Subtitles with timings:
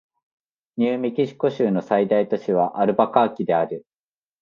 [0.77, 3.85] ニューメキシコ州の最大都市はアルバカーキである